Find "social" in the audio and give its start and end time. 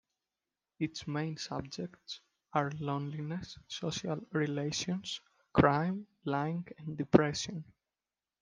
3.67-4.19